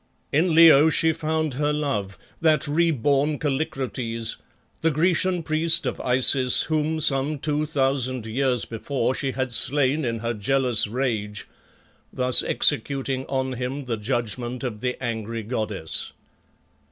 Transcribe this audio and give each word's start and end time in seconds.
In 0.31 0.55
Leo 0.55 0.89
she 0.89 1.13
found 1.13 1.53
her 1.53 1.71
love, 1.71 2.17
that 2.41 2.67
re 2.67 2.89
born 2.89 3.37
Kallikrates, 3.37 4.37
the 4.81 4.89
Grecian 4.89 5.43
priest 5.43 5.85
of 5.85 6.01
Isis 6.01 6.63
whom 6.63 6.99
some 6.99 7.37
two 7.37 7.67
thousand 7.67 8.25
years 8.25 8.65
before 8.65 9.13
she 9.13 9.33
had 9.33 9.53
slain 9.53 10.03
in 10.03 10.17
her 10.17 10.33
jealous 10.33 10.87
rage, 10.87 11.47
thus 12.11 12.41
executing 12.41 13.27
on 13.27 13.53
him 13.53 13.85
the 13.85 13.95
judgment 13.95 14.63
of 14.63 14.81
the 14.81 14.97
angry 15.03 15.43
goddess. 15.43 16.13